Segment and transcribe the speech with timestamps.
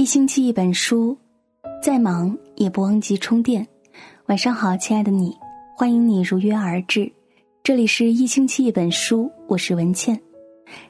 [0.00, 1.14] 一星期一本书，
[1.82, 3.68] 再忙也不忘记充电。
[4.28, 5.36] 晚上好，亲爱的你，
[5.76, 7.12] 欢迎你如约而至。
[7.62, 10.18] 这里是一星期一本书，我是文倩。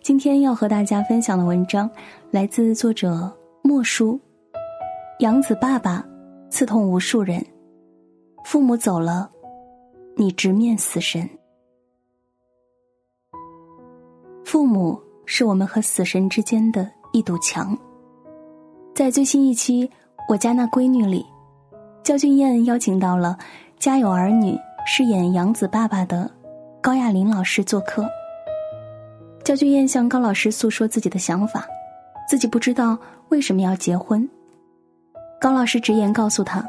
[0.01, 1.91] 今天要和大家分享的文章
[2.31, 4.17] 来自作者莫叔。
[5.19, 6.07] 养子爸爸
[6.49, 7.45] 刺痛无数人，
[8.45, 9.29] 父母走了，
[10.15, 11.29] 你直面死神。
[14.45, 17.77] 父母是我们和死神之间的一堵墙。
[19.01, 19.89] 在最新一期
[20.29, 21.25] 《我家那闺女》里，
[22.03, 23.35] 焦俊艳邀请到了
[23.83, 24.53] 《家有儿女》
[24.87, 26.31] 饰演杨子爸爸的
[26.83, 28.07] 高亚麟老师做客。
[29.43, 31.67] 焦俊艳向高老师诉说自己的想法，
[32.29, 32.99] 自己不知道
[33.31, 34.29] 为什么要结婚。
[35.41, 36.63] 高老师直言告诉他：“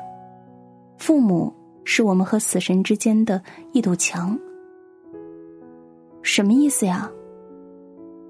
[0.98, 3.44] 父母是我们和死神之间的
[3.74, 4.40] 一堵墙。”
[6.24, 7.12] 什么意思呀？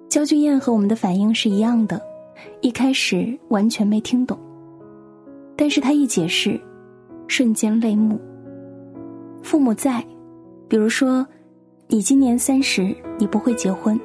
[0.09, 2.01] 焦俊艳和我们的反应是一样的。
[2.61, 4.37] 一开始完全没听懂，
[5.55, 6.59] 但是他一解释，
[7.27, 8.19] 瞬间泪目。
[9.41, 10.05] 父母在，
[10.67, 11.25] 比如说，
[11.87, 13.99] 你今年三十，你不会结婚，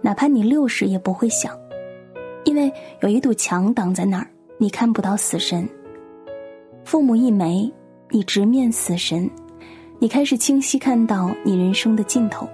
[0.00, 1.56] 哪怕你六十也不会想，
[2.44, 2.72] 因为
[3.02, 4.26] 有一堵墙挡在那儿，
[4.58, 5.68] 你看不到死神。
[6.84, 7.70] 父母一没，
[8.10, 9.30] 你直面死神，
[9.98, 12.48] 你开始清晰看到你人生的尽头。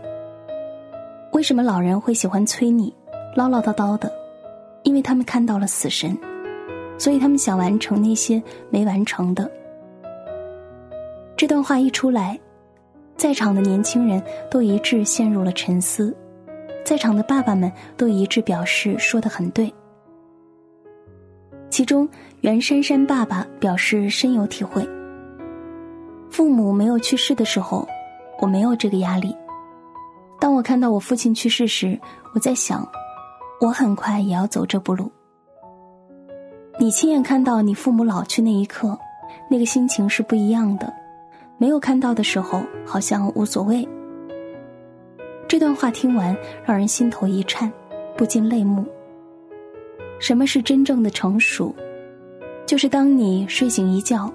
[1.33, 2.93] 为什么老人会喜欢催你，
[3.37, 4.11] 唠唠叨叨的？
[4.85, 6.17] 因为他们看到了死神，
[6.97, 8.41] 所以他们想完成那些
[8.71, 9.51] 没完成的。
[11.37, 12.39] 这段话一出来，
[13.17, 16.17] 在场的年轻人都一致陷入了沉思，
[16.85, 19.73] 在场的爸爸们都一致表示说的很对。
[21.71, 22.09] 其中，
[22.43, 24.89] 袁姗姗爸爸表示深有体会。
[26.31, 27.89] 父母没有去世的时候，
[28.41, 29.31] 我没有这个压力；
[30.39, 31.99] 当我看到我父亲去世时，
[32.33, 32.87] 我在想。
[33.65, 35.11] 我很快也要走这步路。
[36.79, 38.99] 你亲眼看到你父母老去那一刻，
[39.49, 40.93] 那个心情是不一样的。
[41.57, 43.89] 没有看到的时候，好像无所谓。
[45.49, 47.73] 这段话听完，让人心头一颤，
[48.19, 48.85] 不禁泪目。
[50.21, 51.75] 什么是真正的成熟？
[52.67, 54.31] 就是当你睡醒一觉，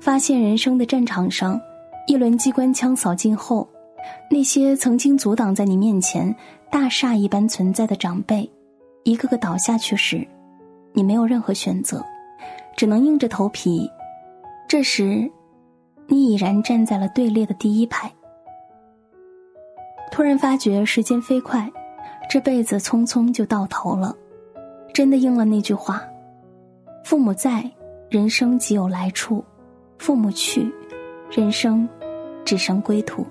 [0.00, 1.58] 发现人生的战场上，
[2.06, 3.66] 一轮机关枪扫尽后，
[4.30, 6.34] 那些曾经阻挡在你面前
[6.70, 8.50] 大厦一般存在的长辈。
[9.06, 10.26] 一个个倒下去时，
[10.92, 12.04] 你没有任何选择，
[12.76, 13.88] 只能硬着头皮。
[14.66, 15.30] 这时，
[16.08, 18.12] 你已然站在了队列的第一排。
[20.10, 21.70] 突然发觉时间飞快，
[22.28, 24.12] 这辈子匆匆就到头了，
[24.92, 26.02] 真的应了那句话
[27.06, 27.70] ：“父母在，
[28.10, 29.40] 人生即有来处；
[29.98, 30.68] 父母去，
[31.30, 31.88] 人生
[32.44, 33.24] 只剩归途。”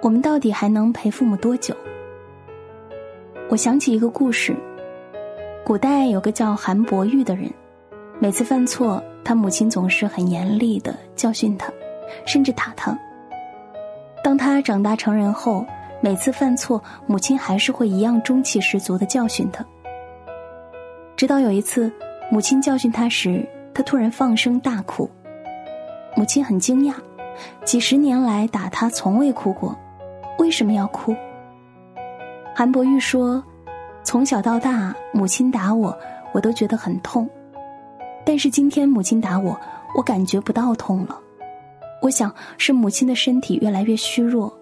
[0.00, 1.74] 我们到底还能陪父母多久？
[3.50, 4.56] 我想起一个故事，
[5.64, 7.52] 古代有个叫韩伯玉的人，
[8.18, 11.70] 每次犯错，他母亲总是很严厉的教训他，
[12.24, 12.98] 甚至打他。
[14.24, 15.66] 当他长大成人后，
[16.00, 19.64] 每次犯错，母亲还是会一样中气十足的教训他。
[21.14, 21.92] 直到有一次，
[22.30, 25.08] 母亲教训他时，他突然放声大哭。
[26.16, 26.94] 母亲很惊讶，
[27.62, 29.76] 几十年来打他从未哭过，
[30.38, 31.14] 为什么要哭？
[32.56, 33.42] 韩博玉说
[34.04, 35.96] ：“从小到大，母亲打我，
[36.32, 37.28] 我都觉得很痛。
[38.24, 39.58] 但是今天母亲打我，
[39.96, 41.20] 我感觉不到痛了。
[42.00, 44.56] 我想是母亲的身体越来越虚弱，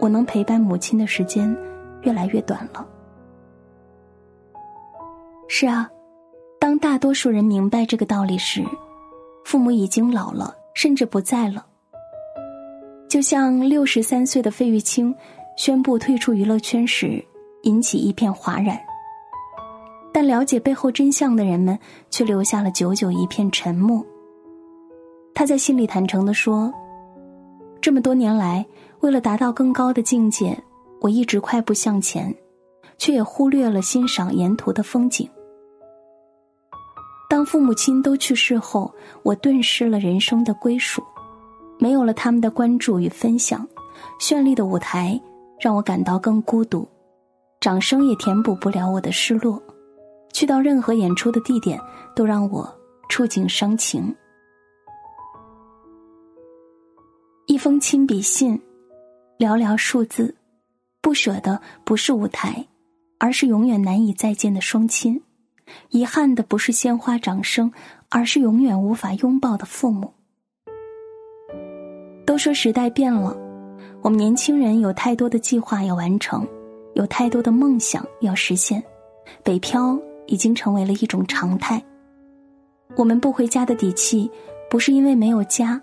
[0.00, 1.56] 我能陪伴母亲的时间
[2.02, 2.84] 越来越短了。”
[5.46, 5.88] 是啊，
[6.58, 8.64] 当大多数人明白这个道理时，
[9.44, 11.64] 父母已经老了，甚至不在了。
[13.08, 15.14] 就像六十三岁的费玉清。
[15.58, 17.20] 宣布退出娱乐圈时，
[17.62, 18.78] 引起一片哗然。
[20.12, 21.76] 但了解背后真相的人们
[22.10, 24.06] 却留下了久久一片沉默。
[25.34, 26.72] 他在信里坦诚的说
[27.82, 28.64] ：“这么多年来，
[29.00, 30.56] 为了达到更高的境界，
[31.00, 32.32] 我一直快步向前，
[32.96, 35.28] 却也忽略了欣赏沿途的风景。
[37.28, 38.94] 当父母亲都去世后，
[39.24, 41.02] 我顿失了人生的归属，
[41.80, 43.66] 没有了他们的关注与分享，
[44.20, 45.20] 绚丽的舞台。”
[45.58, 46.86] 让我感到更孤独，
[47.60, 49.60] 掌声也填补不了我的失落。
[50.32, 51.80] 去到任何演出的地点，
[52.14, 52.72] 都让我
[53.08, 54.14] 触景伤情。
[57.46, 58.60] 一封亲笔信，
[59.38, 60.36] 寥寥数字，
[61.00, 62.66] 不舍的不是舞台，
[63.18, 65.18] 而是永远难以再见的双亲；
[65.88, 67.72] 遗憾的不是鲜花掌声，
[68.10, 70.12] 而是永远无法拥抱的父母。
[72.26, 73.47] 都说时代变了。
[74.00, 76.46] 我们年轻人有太多的计划要完成，
[76.94, 78.82] 有太多的梦想要实现，
[79.42, 81.82] 北漂已经成为了一种常态。
[82.96, 84.30] 我们不回家的底气，
[84.70, 85.80] 不是因为没有家，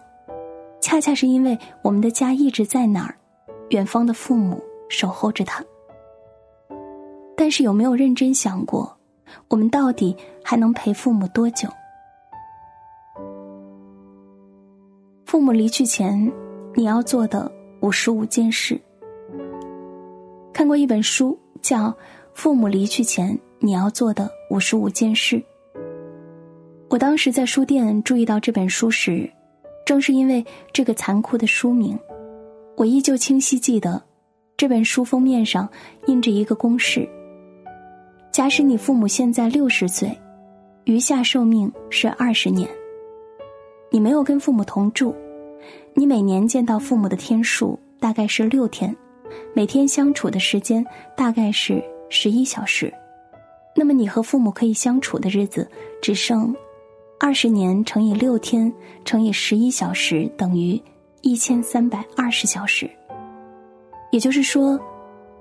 [0.81, 3.15] 恰恰是因为我们的家一直在哪儿，
[3.69, 5.63] 远方的父母守候着他。
[7.35, 8.97] 但是有没有认真想过，
[9.49, 11.67] 我们到底还能陪父母多久？
[15.25, 16.31] 父母离去前，
[16.73, 17.51] 你要做的
[17.85, 18.81] 五十五件事。
[20.51, 21.89] 看过一本书，叫
[22.33, 25.35] 《父母离去前你要做的五十五件事》。
[26.89, 29.29] 我当时在书店注意到这本书时，
[29.85, 30.43] 正是因为
[30.73, 31.95] 这个残酷的书名，
[32.75, 34.01] 我依旧清晰记得，
[34.57, 35.69] 这本书封面上
[36.07, 37.07] 印着一个公式：
[38.31, 40.09] 假使你父母现在六十岁，
[40.85, 42.67] 余下寿命是二十年。
[43.91, 45.15] 你没有跟父母同住。
[45.97, 48.93] 你每年见到父母的天数大概是六天，
[49.53, 52.93] 每天相处的时间大概是十一小时，
[53.73, 55.65] 那么你和父母可以相处的日子
[56.01, 56.53] 只剩
[57.17, 58.71] 二十年乘以六天
[59.05, 60.79] 乘以十一小时等于
[61.21, 62.89] 一千三百二十小时。
[64.11, 64.77] 也就是说，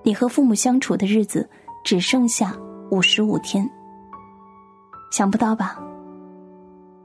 [0.04, 1.48] 你和父母相处的日子
[1.84, 2.56] 只剩下
[2.92, 3.68] 五十五天。
[5.10, 5.82] 想不到吧？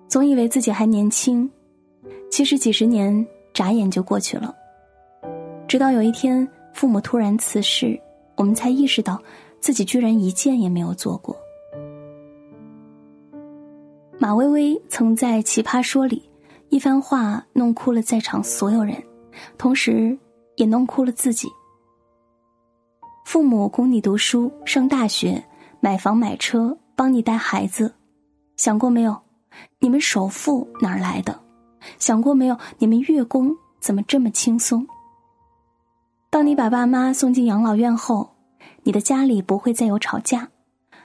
[0.08, 1.50] 总以为自己还年轻，
[2.30, 3.26] 其实几十年。
[3.60, 4.56] 眨眼就过去了，
[5.68, 8.00] 直到有一天父母突然辞世，
[8.38, 9.22] 我们才意识到
[9.60, 11.36] 自己居然一件也没有做过。
[14.18, 16.24] 马薇薇曾在《奇葩说》里
[16.70, 18.96] 一番话弄哭了在场所有人，
[19.58, 20.18] 同时
[20.56, 21.50] 也弄哭了自己。
[23.26, 25.44] 父母供你读书、上大学、
[25.82, 27.94] 买房买车、帮你带孩子，
[28.56, 29.20] 想过没有？
[29.80, 31.38] 你们首付哪儿来的？
[31.98, 32.58] 想过没有？
[32.78, 34.86] 你们月供怎么这么轻松？
[36.30, 38.30] 当你把爸妈送进养老院后，
[38.84, 40.48] 你的家里不会再有吵架，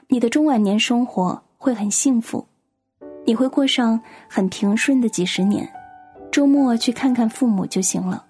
[0.07, 2.45] 你的中晚年生活会很幸福，
[3.25, 3.99] 你会过上
[4.29, 5.67] 很平顺的几十年，
[6.31, 8.23] 周末去看看父母就行了。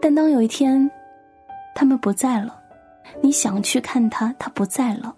[0.00, 0.90] 但当有一天，
[1.74, 2.58] 他们不在了，
[3.20, 5.14] 你想去看他，他不在了。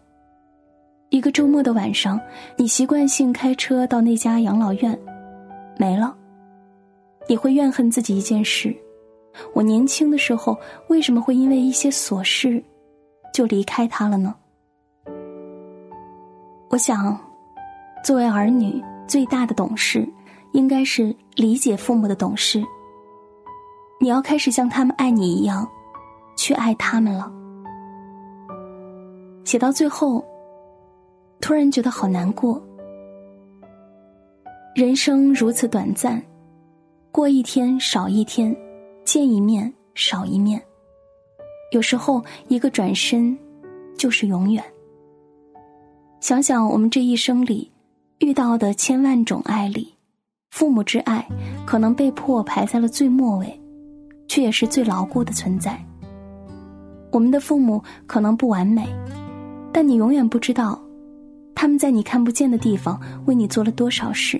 [1.11, 2.21] 一个周末的晚上，
[2.57, 4.99] 你习惯性开车到那家养老院。
[5.79, 6.17] 没了，
[7.29, 8.75] 你会怨恨自己一件事：
[9.53, 10.59] 我年轻的时候
[10.89, 12.63] 为什么会因为一些琐事
[13.33, 14.35] 就离开他了呢？
[16.71, 17.19] 我想，
[18.03, 20.09] 作为儿女最大的懂事，
[20.53, 22.63] 应该是理解父母的懂事。
[24.01, 25.67] 你要开始像他们爱你一样，
[26.37, 27.31] 去爱他们了。
[29.45, 30.25] 写到最后，
[31.41, 32.63] 突然觉得好难过。
[34.77, 36.23] 人生如此短暂，
[37.11, 38.55] 过一天少一天，
[39.07, 40.63] 见一面少一面。
[41.73, 43.35] 有时候一个转身，
[43.97, 44.63] 就是永远。
[46.21, 47.73] 想想我们这一生里
[48.19, 49.95] 遇到的千万种爱里，
[50.51, 51.27] 父母之爱
[51.65, 53.59] 可能被迫排在了最末尾，
[54.29, 55.83] 却也是最牢固的存在。
[57.11, 58.87] 我们的父母可能不完美，
[59.73, 60.79] 但你永远不知道，
[61.55, 64.39] 他们在你看不见的地方为你做了多少事。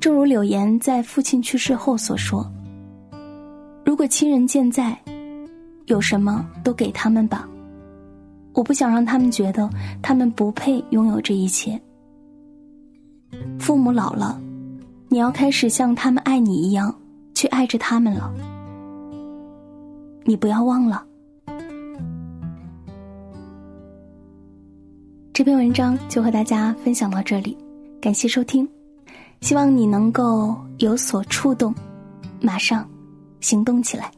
[0.00, 2.50] 正如柳岩在父亲去世后所说
[3.84, 4.98] ：“如果亲人健在，
[5.84, 7.46] 有什么都给他们吧。
[8.54, 9.68] 我不想让他们觉得
[10.00, 11.78] 他们不配拥有这一切。
[13.58, 14.40] 父母老了，
[15.08, 16.94] 你要开始像他们爱你一样
[17.34, 18.32] 去爱着他们了。
[20.24, 21.04] 你不要忘了。”
[25.34, 27.54] 这篇文章就和大家分享到这里，
[28.00, 28.66] 感谢收听。
[29.40, 31.74] 希望你能够有所触动，
[32.40, 32.88] 马上
[33.40, 34.10] 行动起来。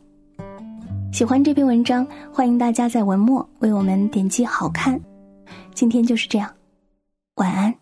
[1.13, 5.01] 喜欢这篇文章，欢迎大家在文末为我们点击好看。
[5.75, 6.51] 今天就是这样，
[7.37, 7.82] 晚安。